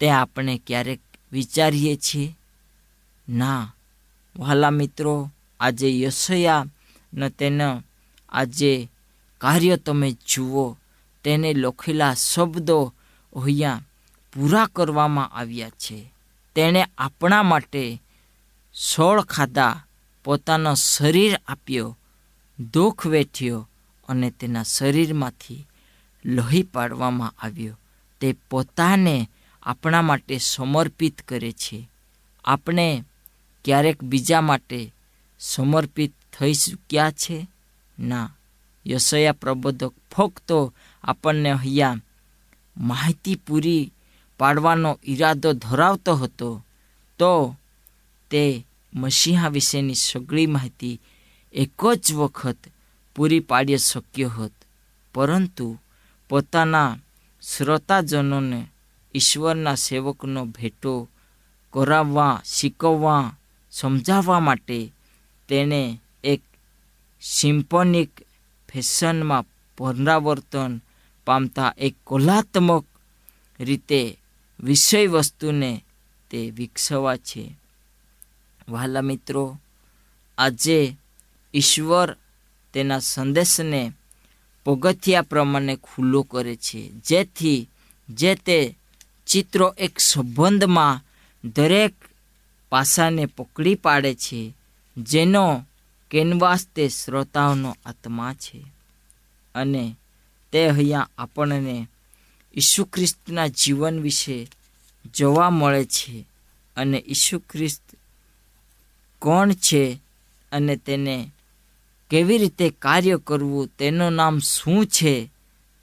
તે 0.00 0.10
આપણે 0.10 0.60
ક્યારેક 0.66 1.00
વિચારીએ 1.32 1.96
છીએ? 1.96 2.36
ના. 3.28 3.74
વહાલા 4.36 4.70
મિત્રો, 4.70 5.30
આજે 5.60 6.00
યશયા 6.00 6.66
ન 7.14 7.28
તેના 7.28 7.82
આજે 8.28 8.90
કાર્ય 9.38 9.76
તમે 9.76 10.16
જુઓ. 10.28 10.76
તેને 11.24 11.54
લખેલા 11.54 12.14
શબ્દો 12.14 12.94
અહીંયા 13.36 13.82
પૂરા 14.32 14.66
કરવામાં 14.66 15.28
આવ્યા 15.28 15.70
છે. 15.70 16.12
તેણે 16.54 16.86
આપણા 16.98 17.42
માટે 17.42 18.02
સોળ 18.74 19.22
ખાધા, 19.22 19.84
પોતાનો 20.24 20.74
શરીર 20.74 21.40
આપ્યો, 21.48 21.98
દુઃખ 22.72 23.06
વેઠ્યો 23.06 23.68
અને 24.08 24.30
તેના 24.30 24.62
શરીરમાંથી 24.62 25.66
લોહી 26.24 26.62
પાડવામાં 26.62 27.34
આવ્યો. 27.38 27.78
તે 28.20 28.34
પોતાને 28.50 29.30
આપણા 29.62 30.02
માટે 30.02 30.38
સમર્પિત 30.38 31.22
કરે 31.22 31.52
છે. 31.52 31.88
આપણે 32.44 33.04
ક્યારેક 33.66 34.04
બીજા 34.04 34.40
માટે 34.40 34.94
સમર્પિત 35.40 36.12
થઈ 36.38 36.54
ચૂક્યા 36.54 37.10
છે? 37.10 37.46
ના. 37.98 38.32
યશયા 38.86 39.32
પ્રબોધક 39.32 39.92
ફક્ત 40.16 40.52
આપણને 41.04 41.50
અહીંયા 41.50 41.96
માહિતી 42.76 43.34
પૂરી 43.34 43.92
પાડવાનો 44.38 44.98
ઈરાદો 45.04 45.52
ધરાવતો 45.52 46.14
હતો. 46.14 46.64
તો 47.18 47.56
તે 48.30 48.66
મસીહા 48.94 49.48
વિશેની 49.48 49.94
સગળી 49.94 50.46
માહિતી 50.46 51.00
એક 51.52 51.94
જ 51.94 52.12
વખત 52.12 52.56
પૂરી 53.16 53.40
પાડી 53.40 53.78
શક્યો 53.78 54.28
હોત. 54.28 54.52
પરંતુ 55.14 55.78
પોતાના 56.28 56.98
શ્રોતાજનોને 57.56 58.66
ઈશ્વરના 59.14 59.74
સેવકનો 59.74 60.44
ભેટો 60.44 61.08
કરાવવા, 61.72 62.42
શીખવવા 62.44 63.36
સમજાવવા 63.76 64.40
માટે 64.40 64.92
તેણે 65.48 66.00
એક 66.24 66.40
સિમ્પોનિક 67.22 68.10
ફેશનમાં 68.72 69.44
પુનરાવર્તન 69.76 70.80
પામતા 71.24 71.74
એક 71.78 71.94
કલાત્મક 72.06 72.84
રીતે 73.60 74.18
વિષય 74.60 75.06
વસ્તુને 75.06 75.84
તે 76.30 76.50
વિકસવા 76.50 77.16
છે. 77.16 77.56
વહાલા 78.68 79.00
મિત્રો, 79.00 79.58
આજે 80.38 80.96
ઈશ્વર 81.54 82.16
તેના 82.72 82.98
સંદેશને 82.98 83.92
પગથિયા 84.64 85.22
પ્રમાણે 85.22 85.76
ખુલ્લો 85.76 86.22
કરે 86.22 86.56
છે, 86.56 86.88
જેથી 86.88 87.68
જે 88.08 88.34
તે 88.34 88.76
ચિત્રો 89.26 89.74
એક 89.78 89.98
સંબંધમાં 89.98 91.00
દરેક 91.48 91.94
પાસાને 92.68 93.26
પકડી 93.26 93.74
પાડે 93.74 94.14
છે, 94.14 94.54
જેનો 94.96 95.64
કેનવાસ 96.10 96.66
તે 96.66 96.88
શ્રોતાઓનો 96.88 97.76
આત્મા 97.86 98.34
છે. 98.34 98.64
અને 99.54 99.96
તે 100.52 100.68
અહીંયા 100.68 101.08
આપણને 101.18 101.88
ઈસુ 102.56 102.84
ખ્રિસ્તના 102.84 103.46
જીવન 103.46 104.00
વિશે 104.00 104.48
જોવા 105.14 105.50
મળે 105.50 105.84
છે 105.84 106.24
અને 106.76 107.04
ઈસુ 107.08 107.38
ખ્રિસ્ત 107.38 107.82
કોણ 109.18 109.52
છે 109.52 109.98
અને 110.52 110.76
તેને 110.76 111.30
કેવી 112.10 112.38
રીતે 112.38 112.70
કાર્ય 112.70 113.18
કરવું, 113.24 113.66
તેનું 113.78 114.12
નામ 114.12 114.38
શું 114.38 114.86
છે, 114.86 115.30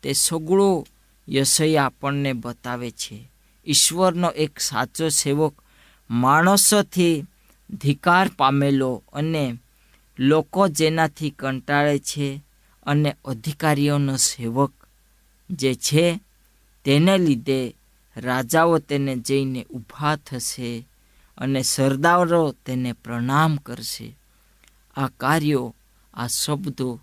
તે 0.04 0.14
સગળો 0.14 0.88
યશય 1.30 1.78
આપણને 1.78 2.34
બતાવે 2.34 2.92
છે. 2.92 3.28
ઈશ્વરનો 3.68 4.30
એક 4.30 4.60
સાચો 4.60 5.10
સેવક 5.10 5.63
માણસોથી 6.22 7.26
ધિકાર 7.70 8.28
પામેલો 8.38 9.04
અને 9.14 9.58
લોકો 10.20 10.68
જેનાથી 10.68 11.30
કંટાળે 11.30 12.00
છે 12.00 12.42
અને 12.84 13.16
અધિકારીઓનો 13.26 14.16
સેવક 14.18 14.74
જે 15.50 15.76
છે, 15.76 16.20
તેને 16.86 17.18
લીધે 17.18 17.76
રાજાઓ 18.18 18.78
તેને 18.80 19.16
જઈને 19.16 19.62
ઊભા 19.64 20.16
થશે 20.16 20.88
અને 21.38 21.62
સરદારો 21.62 22.56
તેને 22.66 22.94
પ્રણામ 22.94 23.56
કરશે. 23.56 24.08
આ 24.96 25.08
કાર્યો, 25.08 25.76
આ 26.14 26.28
શબ્દો 26.28 27.00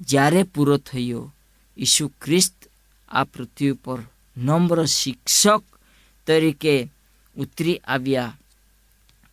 જ્યારે 0.00 0.42
પૂરો 0.42 0.76
થયો, 0.76 1.32
ઈસુ 1.78 2.08
ખ્રિસ્ત 2.08 2.68
આ 3.08 3.24
પૃથ્વી 3.24 3.72
પર 3.72 3.98
નમ્ર 4.36 4.84
શિક્ષક 4.84 5.62
તરીકે 6.26 6.90
ઉતરી 7.36 7.78
આવ્યા 7.78 8.38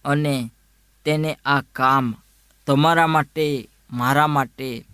અને 0.06 0.52
તેને 1.06 1.38
આ 1.46 1.62
કામ 1.62 2.16
તમારા 2.68 3.08
માટે, 3.08 3.68
મારા 3.92 4.28
માટે 4.28 4.86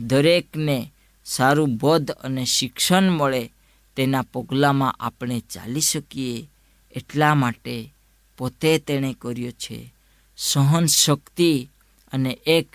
દરેકને 0.00 0.92
સારું 1.24 1.76
બોધ 1.76 2.10
અને 2.10 2.44
શિક્ષણ 2.44 3.10
મળે 3.10 3.50
તેના 3.96 4.22
પગલામાં 4.22 4.92
આપણે 4.92 5.40
ચાલી 5.40 5.80
શકીએ 5.80 6.48
એટલા 6.96 7.34
માટે 7.34 7.94
પોતે 8.38 8.78
તેણે 8.78 9.16
કર્યો 9.20 9.50
છે. 9.50 9.94
સહન 10.36 10.86
શક્તિ 10.86 11.68
અને 12.12 12.38
એક 12.46 12.68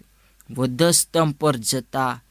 વધસ્તંભ 0.52 1.36
પર 1.36 1.56
જતા 1.56 2.24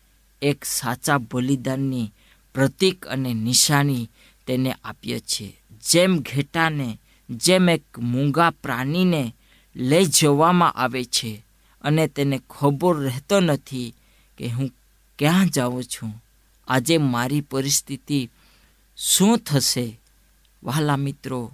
એક 0.42 0.64
સાચા 0.64 1.18
બલિદાનની 1.18 2.12
પ્રતીક 2.54 3.06
અને 3.06 3.34
નિશાની 3.34 4.10
તેને 4.46 4.76
આપ્યો 4.84 5.18
છે. 5.18 5.56
જેમ 5.90 6.18
ઘેટાને 6.18 6.98
જેમ 7.30 7.68
એક 7.68 7.98
મૂંગા 7.98 8.50
પ્રાણીને 8.50 9.34
લઈ 9.76 10.04
જવામાં 10.04 10.72
આવે 10.72 11.04
છે 11.04 11.44
અને 11.82 12.06
તેને 12.06 12.40
ખબર 12.50 12.96
રહેતો 12.96 13.40
નથી 13.40 13.94
કે 14.38 14.48
હું 14.48 14.70
ક્યાં 15.18 15.48
જાઉં 15.48 15.84
છું, 15.84 16.22
આજે 16.68 16.98
મારી 16.98 17.40
પરિસ્થિતિ 17.40 18.30
શું 18.96 19.38
થશે? 19.38 20.00
વહાલા 20.62 20.96
મિત્રો, 20.96 21.52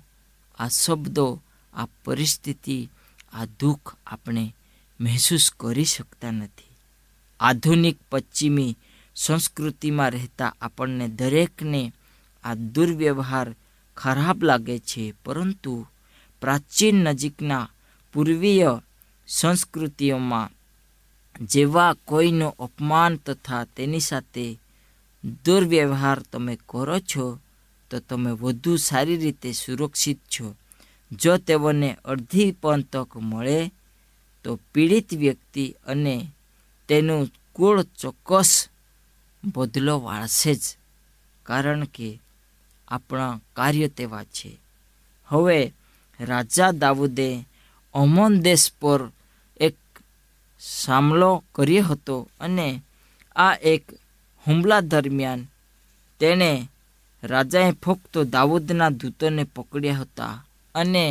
આ 0.59 0.69
શબ્દો, 0.69 1.41
આ 1.73 1.87
પરિસ્થિતિ, 2.05 2.89
આ 3.33 3.45
દુઃખ 3.45 3.95
આપણે 4.07 4.55
મહેસૂસ 5.01 5.53
કરી 5.61 5.85
શકતા 5.85 6.31
નથી. 6.31 6.77
આધુનિક 7.41 7.99
પશ્ચિમી 8.11 8.77
સંસ્કૃતિમાં 9.17 10.11
રહેતા 10.11 10.57
આપણને 10.61 11.09
દરેકને 11.09 11.93
આ 12.45 12.55
દુર્વ્યવહાર 12.55 13.55
ખરાબ 13.97 14.45
લાગે 14.45 14.79
છે, 14.79 15.13
પરંતુ 15.25 15.87
પ્રાચીન 16.41 16.95
નજીકના 16.95 17.69
પૂર્વીય 18.13 18.83
સંસ્કૃતિઓમાં 19.29 20.51
જેવા 21.45 21.95
કોઈનું 22.05 22.57
અપમાન 22.57 23.17
તથા 23.17 23.65
તેની 23.65 24.01
સાથે 24.01 24.59
દુર્વ્યવહાર 25.45 26.19
તમે 26.33 26.59
કરો 26.69 26.99
છો, 26.99 27.41
તો 27.91 27.99
તમે 27.99 28.31
વધુ 28.31 28.77
સારી 28.77 29.17
રીતે 29.17 29.53
સુરક્ષિત 29.53 30.19
છો. 30.19 30.57
જો 31.13 31.37
તેઓને 31.37 31.97
અડધી 32.05 32.53
પણ 32.53 32.81
તક 32.81 33.17
મળે, 33.17 33.71
તો 34.45 34.59
પીડિત 34.75 35.15
વ્યક્તિ 35.15 35.75
અને 35.87 36.31
તેનું 36.89 37.31
કુળ 37.53 37.83
ચોક્કસ 37.83 38.69
બદલો 39.45 40.01
વાળશે 40.01 40.55
જ. 40.55 40.61
કારણ 41.43 41.85
કે 41.85 42.21
આપણા 42.95 43.41
કાર્ય 43.57 43.89
તેવા 43.89 44.25
છે. 44.25 44.51
હવે 45.29 45.59
રાજા 46.21 46.73
દાઉદે 46.73 47.29
અમન 47.95 48.41
દેશ 48.41 48.73
પર 48.81 49.01
એક 49.61 49.77
સામલો 50.61 51.31
કર્યો 51.55 51.85
હતો 51.85 52.17
અને 52.41 52.69
આ 53.37 53.55
એક 53.63 53.83
હુમલા 54.47 54.81
દરમિયાન 54.81 55.47
તેણે 56.21 56.51
રાજાએ 57.23 57.71
ફક્ત 57.85 58.19
દાઉદના 58.19 58.97
દૂતોને 58.99 59.45
પકડ્યા 59.55 59.95
હતા 59.95 60.45
અને 60.75 61.07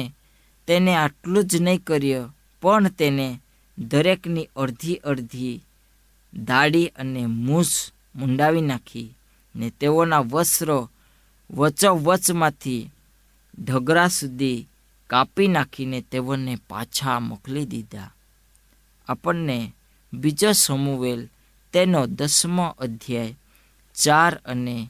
તેને 0.68 0.92
આટલું 0.96 1.48
જ 1.48 1.56
નહીં 1.62 1.84
કર્યું, 1.84 2.34
પણ 2.62 2.88
તેને 2.90 3.28
દરેકની 3.78 4.50
અડધી 4.56 4.96
અડધી 4.96 5.64
દાઢી 6.34 6.88
અને 6.88 7.22
મૂછ 7.26 7.74
મુંડાવી 8.16 8.62
નાખી 8.62 9.16
ને 9.56 9.68
તેઓના 9.80 10.28
વસ્ત્રો 10.32 10.90
વચોવચમાંથી 11.50 12.90
ઢગરા 13.60 14.08
સુધી 14.08 14.68
કાપી 15.08 15.48
નાખીને 15.48 16.02
તેઓને 16.02 16.58
પાછા 16.70 17.20
મોકલી 17.20 17.66
દીધા. 17.66 18.14
આપણને 19.08 19.74
બીજો 20.14 20.52
સમુવેલ 20.52 21.28
તેનો 21.74 22.08
દસમો 22.08 22.76
અધ્યાય 22.80 23.36
ચાર 23.96 24.42
અને 24.46 24.90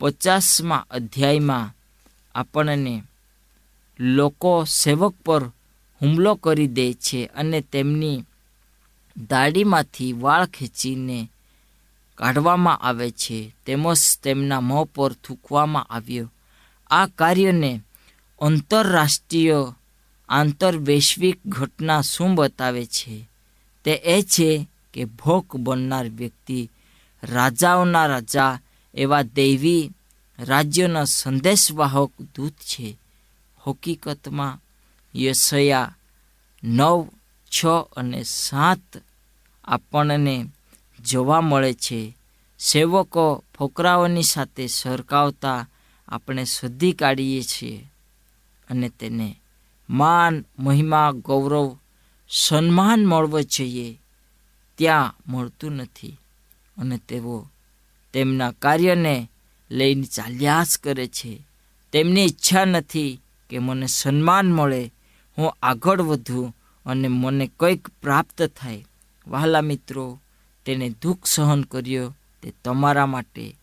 પચાસમા 0.00 0.86
અધ્યાયમાં 0.90 1.74
આપણને 2.34 3.02
લોકો 3.98 4.64
સેવક 4.64 5.14
પર 5.24 5.44
હુમલો 6.00 6.34
કરી 6.34 6.66
દે 6.66 6.92
છે 6.92 7.26
અને 7.26 7.60
તેમની 7.60 8.24
દાઢીમાંથી 9.28 10.12
વાળ 10.12 10.46
ખેંચીને 10.46 11.30
કાઢવામાં 12.18 12.78
આવે 12.78 13.10
છે, 13.10 13.54
તેમજ 13.66 13.96
તેમના 14.22 14.60
મોં 14.60 14.86
પર 14.86 15.12
થૂકવામાં 15.12 15.84
આવ્યો. 15.84 16.32
આ 16.90 17.06
કાર્યને 17.06 17.80
આંતરરાષ્ટ્રીય 18.40 19.72
આંતરવૈશ્વિક 20.28 21.46
ઘટના 21.46 22.02
શું 22.02 22.34
બતાવે 22.34 22.86
છે? 22.86 23.28
તે 23.84 23.90
એ 23.90 24.22
છે 24.22 24.68
કે 24.94 25.04
ભોગ 25.04 25.56
બનનાર 25.56 26.08
વ્યક્તિ 26.08 26.70
રાજાઓના 27.22 28.06
રાજા 28.06 28.60
એવા 28.94 29.22
દૈવી 29.22 29.90
રાજ્યના 30.38 31.04
સંદેશવાહક 31.04 32.10
દૂત 32.36 32.52
છે. 32.52 32.98
હકીકતમાં 33.66 34.60
યશયા 35.18 35.96
નવ, 36.64 37.08
છ 37.48 37.66
અને 37.96 38.22
સાત 38.22 39.02
આપણને 39.64 40.46
જોવા 41.10 41.40
મળે 41.40 41.74
છે. 41.74 42.16
સેવકો 42.58 43.44
ફોકરાઓની 43.58 44.22
સાથે 44.22 44.66
સરકાવતા 44.66 45.68
આપણે 46.08 46.44
શોધી 46.44 46.92
કાઢીએ 46.92 47.42
છીએ 47.42 47.86
અને 48.70 48.88
તેને 48.88 49.36
માન, 49.90 50.44
મહિમા, 50.58 51.10
ગૌરવ, 51.10 51.76
સન્માન 52.28 53.06
મળવો 53.06 53.40
જોઈએ. 53.42 54.00
ત્યાં 54.78 55.32
મળતું 55.32 55.72
નથી 55.72 56.16
અને 56.76 56.98
તેઓ 56.98 57.48
તેમના 58.12 58.52
કાર્યને 58.52 59.30
લઈને 59.70 60.02
ચાલ્યા 60.02 60.64
જ 60.64 60.78
કરે 60.84 61.06
છે. 61.06 61.46
તેમની 61.92 62.24
ઈચ્છા 62.24 62.64
નથી 62.64 63.20
કે 63.50 63.58
મને 63.58 63.86
સન્માન 63.86 64.52
મળે, 64.52 64.92
હું 65.38 65.56
આગળ 65.62 66.02
વધું 66.02 66.56
અને 66.86 67.08
મને 67.08 67.50
કંઈક 67.60 67.88
પ્રાપ્ત 67.88 68.42
થાય. 68.42 68.84
વહાલા 69.26 69.60
મિત્રો 69.60 70.20
તેને 70.66 70.94
દુઃખ 71.02 71.18
સહન 71.24 71.62
કર્યો 71.62 72.14
તે 72.42 72.52
તમારા 72.64 73.06
માટે. 73.06 73.56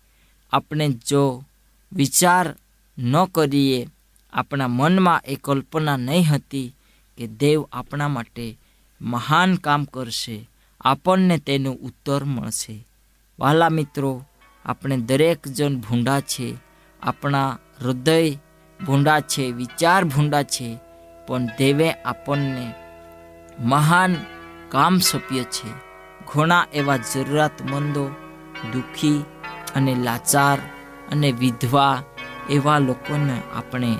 આપણે 0.53 0.89
જો 0.89 1.43
વિચાર 1.93 2.55
ન 2.97 3.25
કરીએ, 3.25 3.87
આપણા 4.33 4.67
મનમાં 4.67 5.21
એ 5.25 5.35
કલ્પના 5.35 5.97
નહીં 5.97 6.25
હતી 6.27 6.75
કે 7.17 7.27
દેવ 7.27 7.65
આપણા 7.71 8.07
માટે 8.07 8.57
મહાન 9.01 9.55
કામ 9.55 9.83
કરશે, 9.85 10.49
આપણને 10.81 11.37
તેનું 11.37 11.77
ઉત્તર 11.79 12.23
મળશે. 12.23 12.87
વાલા 13.39 13.69
મિત્રો, 13.69 14.25
આપણે 14.65 14.97
દરેક 14.97 15.47
જણ 15.47 15.75
ભૂંડા 15.75 16.19
છે, 16.19 16.55
આપણા 17.03 17.59
હૃદય 17.81 18.31
ભૂંડા 18.85 19.19
છે, 19.19 19.51
વિચાર 19.51 20.03
ભૂંડા 20.03 20.43
છે, 20.43 20.77
પણ 21.27 21.45
દેવે 21.45 21.91
આપણને 21.91 22.73
મહાન 23.59 24.15
કામ 24.69 24.99
સોંપ્યું 24.99 25.45
છે. 25.45 25.92
ઘણા 26.33 26.65
એવા 26.73 26.97
જરૂરિયાતમંદો, 26.97 28.03
દુઃખી 28.71 29.25
અને 29.75 29.93
લાચાર 29.95 30.59
અને 31.11 31.29
વિધવા 31.31 31.95
એવા 32.49 32.79
લોકોને 32.79 33.37
આપણે 33.57 33.91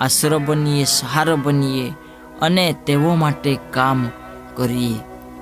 આશરો 0.00 0.38
બનીએ, 0.38 0.84
સહારો 0.86 1.36
બનીએ 1.36 1.86
અને 2.40 2.64
તેઓ 2.86 3.12
માટે 3.16 3.52
કામ 3.70 4.00
કરીએ. 4.56 4.98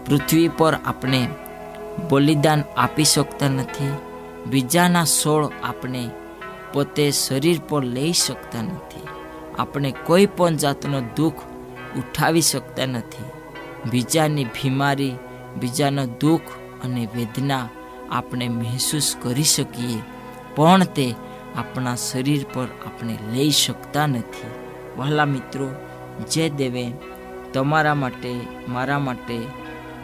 પૃથ્વી 0.07 0.49
પર 0.49 0.75
આપણે 0.85 1.21
બલિદાન 2.11 2.63
આપી 2.77 3.05
શકતા 3.05 3.49
નથી, 3.49 3.95
બીજાના 4.47 5.05
સોળ 5.05 5.45
આપણે 5.63 6.03
પોતે 6.73 7.05
શરીર 7.13 7.59
પર 7.69 7.83
લઈ 7.85 8.13
શકતા 8.13 8.63
નથી, 8.63 9.07
આપણે 9.59 9.91
કોઈ 10.07 10.27
પણ 10.27 10.57
જાતનો 10.57 11.01
દુઃખ 11.17 11.43
ઉઠાવી 11.97 12.41
શકતા 12.41 12.87
નથી, 12.87 13.33
બીજાની 13.91 14.51
બીમારી 14.55 15.15
બીજાનો 15.57 16.07
દુઃખ 16.07 16.41
અને 16.85 17.09
વેદના 17.15 17.69
આપણે 18.11 18.49
મહેસૂસ 18.49 19.17
કરી 19.23 19.43
શકીએ, 19.43 19.99
પણ 20.55 20.85
તે 20.85 21.15
આપણા 21.57 21.95
શરીર 21.95 22.47
પર 22.53 22.67
આપણે 22.87 23.19
લઈ 23.33 23.51
શકતા 23.51 24.07
નથી. 24.07 24.51
વહાલા 24.97 25.25
મિત્રો 25.25 25.71
જે 26.31 26.49
દેવે. 26.49 26.93
તમારા 27.53 27.95
માટે, 27.95 28.41
મારા 28.69 28.99
માટે 28.99 29.41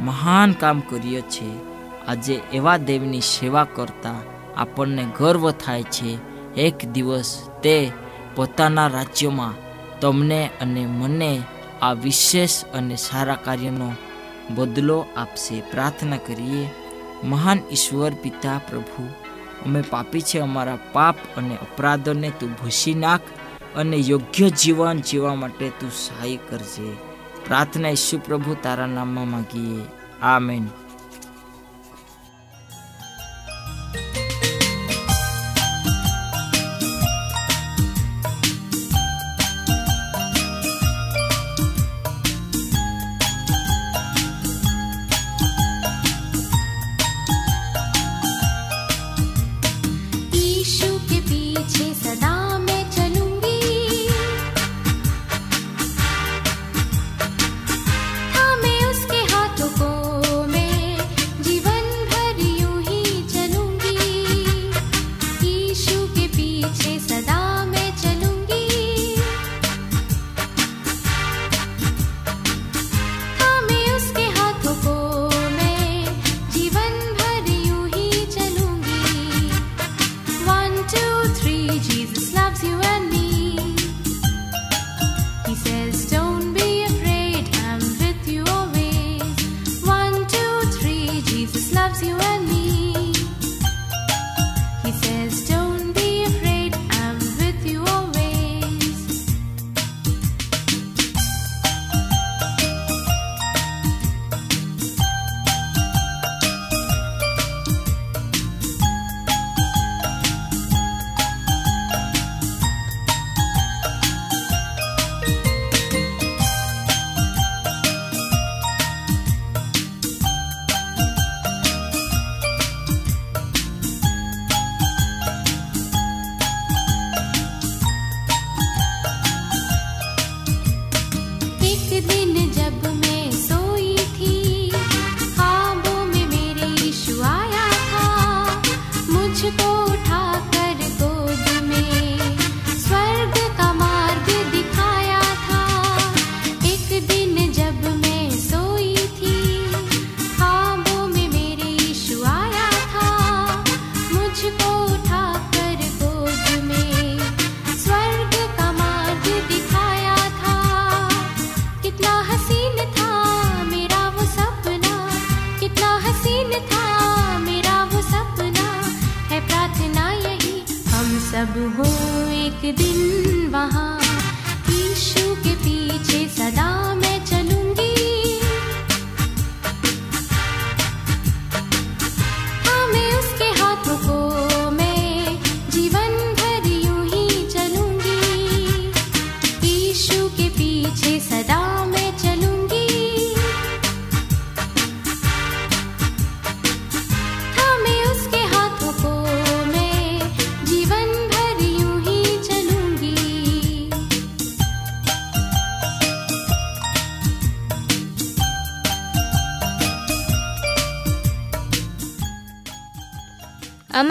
મહાન 0.00 0.52
કામ 0.52 0.80
કર્યો 0.80 1.20
છે. 1.20 1.74
આજે 2.06 2.40
એવા 2.52 2.76
દેવની 2.76 3.20
સેવા 3.20 3.66
કરતા 3.72 4.14
આપણને 4.56 5.06
ગર્વ 5.18 5.50
થાય 5.50 5.82
છે. 5.82 6.18
એક 6.54 6.84
દિવસ 6.84 7.48
તે 7.62 7.92
પોતાના 8.36 8.86
રાજ્યમાં 8.86 9.54
તમને 10.00 10.50
અને 10.60 10.86
મને 10.86 11.42
આ 11.82 11.92
વિશેષ 11.92 12.64
અને 12.64 12.96
સારા 12.96 13.34
કાર્યનો 13.34 13.92
બદલો 14.50 15.06
આપશે. 15.16 15.60
પ્રાર્થના 15.60 16.16
કરીએ. 16.16 16.68
મહાન 17.24 17.58
ઈશ્વર 17.70 18.12
પિતા 18.14 18.60
પ્રભુ, 18.70 19.08
અમે 19.66 19.82
પાપી 19.82 20.20
છે, 20.20 20.38
અમારા 20.38 20.78
પાપ 20.92 21.16
અને 21.36 21.54
અપરાધોને 21.54 22.32
તું 22.40 22.52
ભૂસી 22.52 22.94
નાખ 22.94 23.20
અને 23.76 23.96
યોગ્ય 23.96 24.50
જીવન 24.50 24.98
જીવવા 24.98 25.34
માટે 25.34 25.68
તું 25.68 25.90
સહાય 25.90 26.36
કરજે. 26.36 26.92
પ્રાર્થના 27.46 27.88
ઈશુ 27.88 28.18
પ્રભુ 28.18 28.56
તારા 28.62 28.86
નામમાં 28.86 29.30
માગીએ. 29.30 29.84
આમેન. 30.22 30.68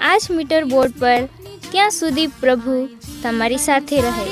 આ 0.00 0.18
જ 0.18 0.32
મીટર 0.32 0.62
બોર્ડ 0.64 0.94
પર 0.98 1.22
ક્યાં 1.72 1.90
સુધી 1.90 2.30
પ્રભુ 2.40 2.76
તમારી 3.22 3.58
સાથે 3.58 3.98
રહે? 4.00 4.26